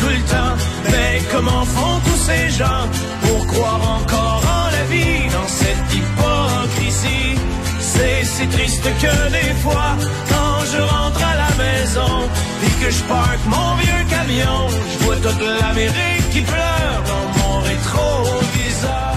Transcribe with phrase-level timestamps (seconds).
[0.00, 0.54] Tout le temps,
[0.90, 2.88] mais comment font tous ces gens
[3.22, 7.38] pour croire encore en la vie dans cette hypocrisie?
[7.80, 9.96] C'est si triste que des fois,
[10.30, 12.28] quand je rentre à la maison,
[12.64, 17.60] et que je parque mon vieux camion, je vois toute l'Amérique qui pleure dans mon
[17.60, 19.14] rétroviseur.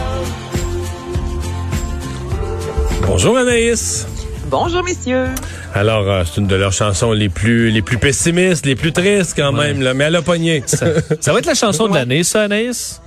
[3.08, 4.06] Bonjour Anaïs.
[4.50, 5.30] Bonjour, messieurs.
[5.78, 9.36] Alors, euh, c'est une de leurs chansons les plus les plus pessimistes, les plus tristes
[9.38, 10.64] quand même, là, mais elle a pogné.
[10.66, 10.88] Ça,
[11.20, 13.00] ça va être la chanson de l'année, ça, Anaïs?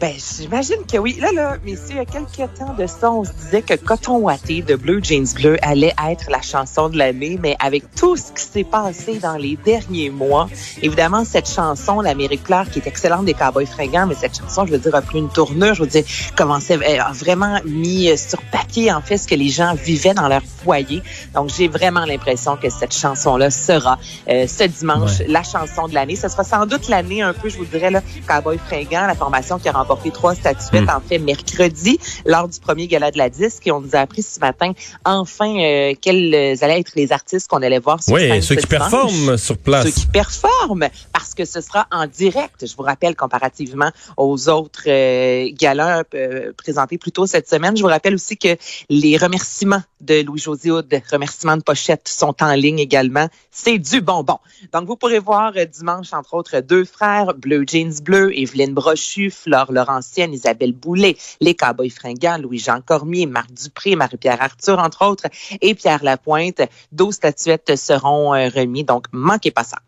[0.00, 1.18] Ben, j'imagine que oui.
[1.20, 4.16] Là, là, messieurs, il y a quelques temps de ça, on se disait que Coton
[4.16, 8.32] Watté de Bleu Jeans Bleu allait être la chanson de l'année, mais avec tout ce
[8.32, 10.48] qui s'est passé dans les derniers mois,
[10.80, 14.72] évidemment, cette chanson, l'Amérique pleure, qui est excellente des Cowboys fringants, mais cette chanson, je
[14.72, 16.04] veux dire, a pris une tournure, je veux dire,
[16.34, 20.40] commençait, a vraiment mis sur papier, en fait, ce que les gens vivaient dans leur
[20.64, 21.02] foyer.
[21.34, 23.98] Donc, j'ai vraiment l'impression que cette chanson-là sera
[24.30, 25.26] euh, ce dimanche Ouais.
[25.28, 26.16] la chanson de l'année.
[26.16, 29.58] Ce sera sans doute l'année, un peu, je vous dirais, là, Cowboys fringants, la formation
[29.58, 33.66] qui a remporté trois statuettes, en fait, mercredi, lors du premier gala de la disque.
[33.66, 34.72] Et on nous a appris ce matin,
[35.04, 38.60] enfin, euh, quels allaient être les artistes qu'on allait voir sur Oui, scène ceux ce
[38.60, 38.90] qui dimanche.
[38.90, 39.84] performent sur place.
[39.86, 44.82] Ceux qui performent, parce que ce sera en direct, je vous rappelle, comparativement aux autres
[44.88, 47.76] euh, galas euh, présentés plus tôt cette semaine.
[47.76, 48.56] Je vous rappelle aussi que
[48.88, 53.28] les remerciements de Louis-José Houd, remerciements de pochette, sont en ligne également.
[53.50, 54.38] C'est du bonbon.
[54.72, 59.30] Donc, vous pourrez voir euh, dimanche, entre autres, deux frères, Bleu Jeans Bleu, Evelyne Brochu,
[59.30, 65.26] Flore Laurentienne, Isabelle Boulet, les Cowboys fringants, Louis-Jean Cormier, Marc Dupré, Marie-Pierre Arthur, entre autres,
[65.60, 66.62] et Pierre Lapointe.
[66.92, 69.78] 12 statuettes seront euh, remises, donc manquez pas ça.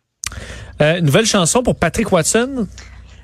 [0.81, 2.67] Euh, nouvelle chanson pour Patrick Watson?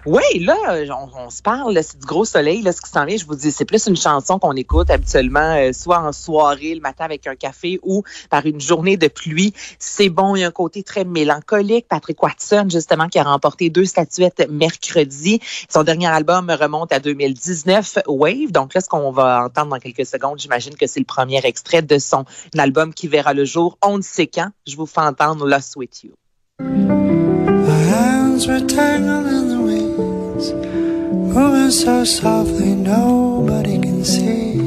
[0.07, 0.57] Oui, là,
[0.91, 3.17] on, on se parle, c'est du gros soleil, là, ce qui s'en vient.
[3.17, 6.81] Je vous dis, c'est plus une chanson qu'on écoute habituellement, euh, soit en soirée, le
[6.81, 9.53] matin avec un café ou par une journée de pluie.
[9.79, 11.87] C'est bon, il y a un côté très mélancolique.
[11.89, 15.41] Patrick Watson, justement, qui a remporté deux statuettes mercredi.
[15.69, 18.53] Son dernier album remonte à 2019, Wave.
[18.53, 21.83] Donc là, ce qu'on va entendre dans quelques secondes, j'imagine que c'est le premier extrait
[21.83, 22.25] de son
[22.57, 23.79] album qui verra le jour.
[23.83, 24.51] On ne sait quand.
[24.67, 26.13] Je vous fais entendre Lost With You.
[26.61, 28.47] My hands
[30.39, 30.53] weeds,
[31.35, 34.59] moving so softly nobody can see.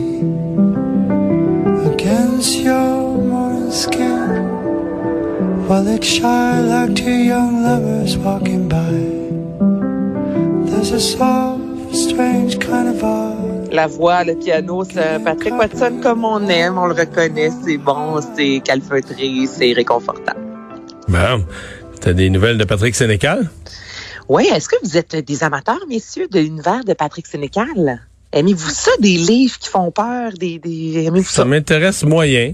[1.94, 4.48] Against your morning skin,
[5.68, 8.92] while it shine like two young lovers walking by.
[10.70, 13.74] There's a soft, strange kind of vibe.
[13.74, 18.20] La voix, le piano, c'est Patrick Watson comme on aime, on le reconnaît, c'est bon,
[18.36, 20.36] c'est calfeutré, c'est réconfortant.
[21.08, 21.46] Bon,
[22.02, 23.50] t'as des nouvelles de Patrick Sénécal?
[24.34, 28.00] Oui, est-ce que vous êtes des amateurs, messieurs, de l'univers de Patrick Sénécal?
[28.32, 31.04] Aimez-vous ça, des livres qui font peur, des, des...
[31.06, 31.46] aimez-vous Ça ça?
[31.46, 32.54] m'intéresse moyen.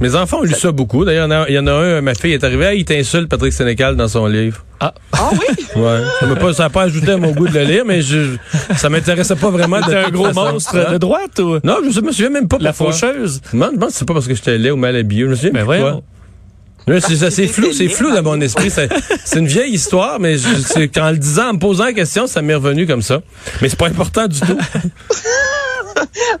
[0.00, 1.04] Mes enfants ont lu ça beaucoup.
[1.04, 2.72] D'ailleurs, il y en a- il y, en a un, ma fille est arrivée, ah,
[2.74, 4.64] il t'insulte Patrick Sénécal dans son livre.
[4.80, 5.66] Ah, Ah oui?
[5.76, 6.00] Ouais.
[6.18, 8.36] Ça m'a pas, pas ajouté à mon goût de le lire, mais je,
[8.74, 10.52] ça m'intéressait pas vraiment t'es un gros façon.
[10.52, 10.92] monstre Hein?
[10.92, 11.58] de droite ou?
[11.62, 12.94] Non, je me souviens même pas la pourquoi.
[12.94, 13.42] faucheuse?
[13.52, 15.24] Non, je pense que c'est pas parce que j'étais laid ou mal habillé.
[15.24, 15.82] Je me souviens Ben voyons.
[15.90, 16.02] pourquoi.
[16.88, 18.70] Là, c'est, flou, c'est flou dans mon esprit.
[18.70, 22.42] C'est, une vieille histoire, mais je, qu'en le disant, en me posant la question, ça
[22.42, 23.20] m'est revenu comme ça.
[23.60, 24.58] Mais c'est pas important du tout.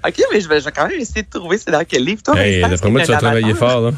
[0.06, 2.22] OK, mais je vais, je vais quand même essayer de trouver c'est dans quel livre.
[2.22, 3.70] Toi, Hey, d'après moi, tu travailler amateur.
[3.70, 3.90] fort, là.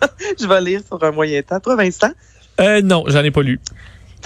[0.38, 1.58] Je vais lire sur un moyen temps.
[1.58, 2.10] Toi, Vincent?
[2.60, 3.60] Euh, non, j'en ai pas lu.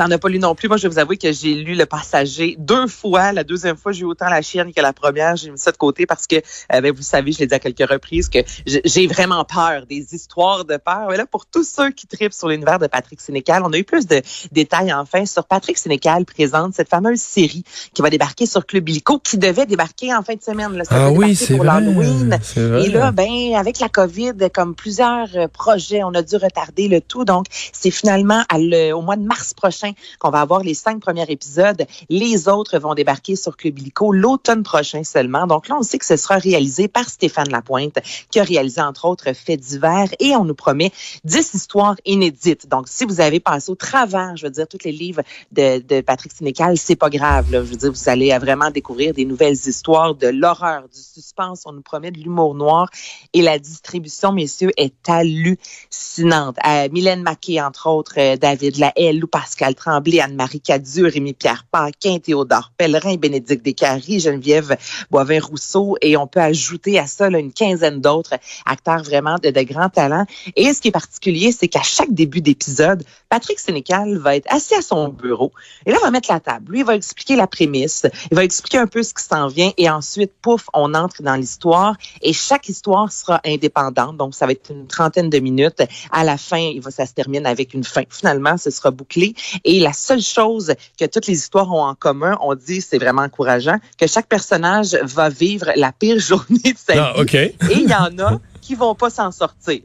[0.01, 0.67] T'en as pas lu non plus.
[0.67, 3.33] Moi, je vais vous avouer que j'ai lu Le Passager deux fois.
[3.33, 5.37] La deuxième fois, j'ai eu autant la chienne que la première.
[5.37, 7.59] J'ai mis ça de côté parce que, euh, ben, vous savez, je l'ai dit à
[7.59, 11.09] quelques reprises, que j'ai vraiment peur des histoires de peur.
[11.11, 13.85] Mais là, pour tous ceux qui tripent sur l'univers de Patrick Sénécal, on a eu
[13.85, 18.65] plus de détails enfin sur Patrick Sénécal présente cette fameuse série qui va débarquer sur
[18.65, 20.79] Club Illico, qui devait débarquer en fin de semaine.
[20.79, 20.85] Là.
[20.85, 21.79] Ça Ah oui, c'est pour vrai.
[21.83, 22.39] l'Halloween.
[22.57, 27.03] Et là, ben, avec la COVID, comme plusieurs euh, projets, on a dû retarder le
[27.03, 27.27] tout.
[27.27, 31.01] Donc, c'est finalement à le- au mois de mars prochain qu'on va avoir les cinq
[31.01, 31.87] premiers épisodes.
[32.09, 33.79] Les autres vont débarquer sur Club
[34.13, 35.47] l'automne prochain seulement.
[35.47, 37.99] Donc là, on sait que ce sera réalisé par Stéphane Lapointe,
[38.31, 40.93] qui a réalisé entre autres Faits divers et on nous promet
[41.25, 42.69] 10 histoires inédites.
[42.69, 45.23] Donc, si vous avez passé au travers, je veux dire, tous les livres
[45.53, 47.47] de, Patrick Sénécal, c'est pas grave.
[47.51, 51.63] Je veux dire, vous allez vraiment découvrir des nouvelles histoires, de l'horreur, du suspense.
[51.67, 52.89] On nous promet de l'humour noir
[53.33, 56.57] et la distribution, messieurs, est hallucinante.
[56.67, 62.19] Euh, Mylène Maquet, entre autres, euh, David Lahaye, Lou Pascal Tremblay, Anne-Marie Cadieux, Rémi-Pierre Paquin,
[62.19, 64.77] Théodore Pellerin, Bénédicte Descaries, Geneviève
[65.11, 68.35] Boivin-Rousseau et on peut ajouter à ça une quinzaine d'autres
[68.67, 70.27] acteurs vraiment de grands talents.
[70.55, 74.75] Et ce qui est particulier, c'est qu'à chaque début d'épisode, Patrick Sénécal va être assis
[74.75, 75.53] à son bureau
[75.87, 76.73] et là, il va mettre la table.
[76.73, 79.71] Lui, il va expliquer la prémisse, il va expliquer un peu ce qui s'en vient
[79.79, 84.17] et ensuite, pouf, on entre dans l'histoire et chaque histoire sera indépendante.
[84.17, 85.83] Donc, ça va être une trentaine de minutes.
[86.11, 88.03] À la fin, il va, ça se termine avec une fin.
[88.11, 89.35] Finalement, ce sera bouclé.
[89.65, 93.23] Et la seule chose que toutes les histoires ont en commun, on dit, c'est vraiment
[93.23, 97.21] encourageant, que chaque personnage va vivre la pire journée de sa Ah, vie.
[97.23, 97.35] OK.
[97.35, 99.83] Et il y en a qui vont pas s'en sortir.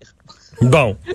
[0.62, 0.96] Bon.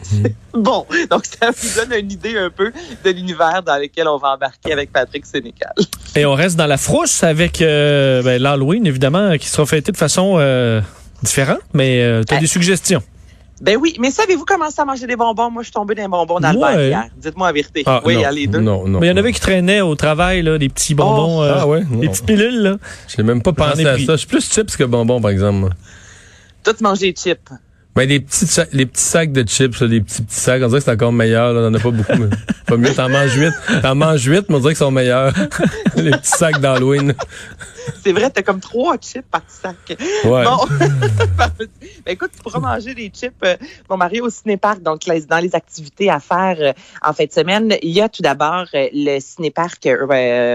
[0.52, 2.72] Bon, donc ça vous donne une idée un peu
[3.04, 5.72] de l'univers dans lequel on va embarquer avec Patrick Sénécal.
[6.16, 9.96] Et on reste dans la frousse avec euh, ben, l'Halloween, évidemment, qui sera fêté de
[9.96, 10.80] façon euh,
[11.22, 13.00] différente, mais euh, tu as Euh, des suggestions?
[13.60, 15.50] Ben oui, mais savez-vous comment ça manger des bonbons?
[15.50, 16.88] Moi, je suis les bonbons dans le Ouais.
[16.88, 17.04] hier.
[17.16, 17.82] Dites-moi la vérité.
[17.86, 18.58] Ah, oui, non, allez, deux.
[18.60, 18.98] Non, non.
[19.00, 21.54] Mais il y en avait qui traînaient au travail, là, des petits bonbons, Oh, euh,
[21.58, 21.84] ah ouais?
[21.84, 22.60] des petites pilules.
[22.62, 22.76] Là.
[23.06, 24.12] J'ai même pas pensé à ça.
[24.12, 25.72] Je suis plus chips que bonbons, par exemple.
[26.64, 27.50] Tout manger des chips.
[27.96, 30.78] Ben, les petits, les petits sacs de chips, là, les petits, petits sacs, on dirait
[30.78, 31.60] que c'est encore meilleur, là.
[31.62, 32.28] On en a pas beaucoup, mais
[32.66, 32.94] pas mieux.
[32.94, 33.52] T'en manges huit.
[33.82, 35.32] T'en manges huit, mais on dirait qu'ils sont meilleurs.
[35.96, 37.14] les petits sacs d'Halloween.
[38.02, 39.76] C'est vrai, t'as comme trois chips par sac.
[40.24, 40.44] Ouais.
[40.44, 40.58] Bon,
[41.38, 41.68] ben,
[42.06, 43.56] écoute, tu pourras manger des chips, euh,
[43.88, 44.82] mon mari, au cinéparc.
[44.82, 46.72] Donc, dans les activités à faire euh,
[47.02, 49.88] en fin de semaine, il y a tout d'abord euh, le cinéparc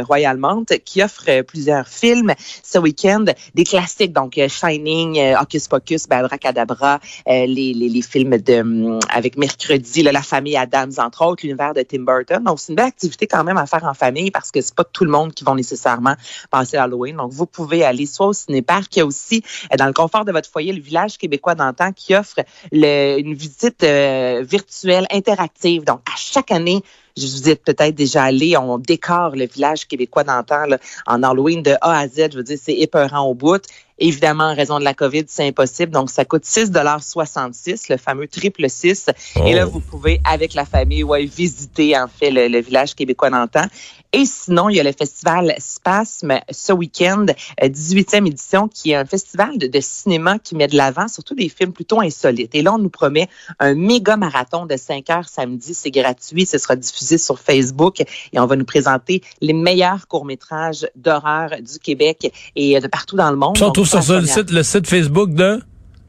[0.07, 2.33] Royal Mount qui offre plusieurs films
[2.63, 8.62] ce week-end, des classiques, donc Shining, Hocus Pocus, ben, Abracadabra, les, les, les films de
[8.62, 12.44] hum, avec Mercredi, là, La famille Adams, entre autres, l'univers de Tim Burton.
[12.44, 14.83] Donc, c'est une belle activité quand même à faire en famille parce que c'est pas
[14.83, 16.16] tout le monde qui vont nécessairement
[16.50, 17.14] passer Halloween.
[17.15, 20.25] Donc, vous pouvez aller soit au cinéparc, il y a aussi euh, dans le confort
[20.25, 22.38] de votre foyer le village québécois d'antan qui offre
[22.71, 25.83] une visite euh, virtuelle interactive.
[25.83, 26.81] Donc, à chaque année,
[27.17, 30.65] je vous êtes peut-être déjà allé, on décore le village québécois d'antan
[31.07, 32.31] en Halloween de A à Z.
[32.31, 33.62] Je veux dire, c'est épeurant au bout.
[33.97, 35.92] Évidemment, en raison de la COVID, c'est impossible.
[35.92, 39.07] Donc, ça coûte 6,66 le fameux triple 6.
[39.45, 39.69] Et là, Oh.
[39.71, 43.65] vous pouvez, avec la famille, ouais, visiter, en fait, le, le village québécois d'antan.
[44.13, 47.25] Et sinon, il y a le festival Spasme ce week-end,
[47.62, 51.36] euh, 18e édition, qui est un festival de, de cinéma qui met de l'avant surtout
[51.36, 52.56] des films plutôt insolites.
[52.56, 53.27] Et là, on nous promet
[53.59, 55.74] un méga marathon de 5 heures samedi.
[55.74, 56.45] C'est gratuit.
[56.45, 61.80] Ce sera diffusé sur Facebook et on va nous présenter les meilleurs courts-métrages d'horreur du
[61.80, 63.57] Québec et euh, de partout dans le monde.
[63.90, 65.62] Trouve sur le site, le site Facebook de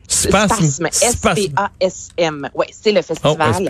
[0.08, 0.86] Spasme.
[0.86, 2.48] S-P-A-S-M.
[2.54, 3.66] Oui, c'est le Oh, festival.